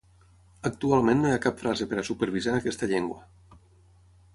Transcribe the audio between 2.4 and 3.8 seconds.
en aquesta llengua.